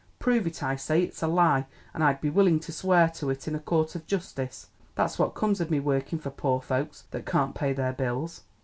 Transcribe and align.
Prove 0.17 0.47
it, 0.47 0.63
I 0.63 0.75
say! 0.77 1.03
It's 1.03 1.21
a 1.21 1.27
lie, 1.27 1.67
an' 1.93 2.01
I'd 2.01 2.21
be 2.21 2.31
willin' 2.31 2.59
to 2.61 2.71
swear 2.71 3.07
to 3.09 3.29
it 3.29 3.47
in 3.47 3.53
a 3.53 3.59
court 3.59 3.93
of 3.93 4.07
justice. 4.07 4.69
That's 4.95 5.19
what 5.19 5.35
comes 5.35 5.61
of 5.61 5.69
me 5.69 5.79
workin' 5.79 6.17
for 6.17 6.31
poor 6.31 6.59
folks 6.59 7.03
that 7.11 7.27
can't 7.27 7.53
pay 7.53 7.71
their 7.71 7.93
bills!" 7.93 8.41